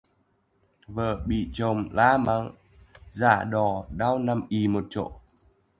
Vợ 0.87 1.23
bị 1.25 1.49
chồng 1.53 1.89
la 1.91 2.17
mắng 2.17 2.51
giả 3.09 3.43
đò 3.43 3.85
đau 3.89 4.19
nằm 4.19 4.45
ì 4.49 4.67
một 4.67 4.87
chỗ 4.89 5.11